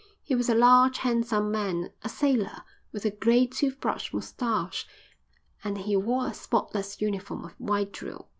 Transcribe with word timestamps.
He 0.23 0.33
was 0.33 0.49
a 0.49 0.55
large, 0.55 0.97
handsome 0.97 1.51
man, 1.51 1.91
a 2.01 2.09
sailor, 2.09 2.63
with 2.91 3.05
a 3.05 3.11
grey 3.11 3.45
toothbrush 3.45 4.11
moustache; 4.11 4.87
and 5.63 5.77
he 5.77 5.95
wore 5.95 6.25
a 6.25 6.33
spotless 6.33 6.99
uniform 7.01 7.45
of 7.45 7.51
white 7.59 7.91
drill. 7.91 8.27